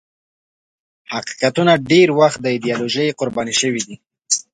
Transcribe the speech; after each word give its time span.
حقیقتونه 1.13 1.73
ډېر 1.91 2.07
وخت 2.19 2.39
د 2.41 2.45
ایدیالوژۍ 2.55 3.07
قرباني 3.19 3.55
شوي 3.61 3.81
دي. 3.87 3.95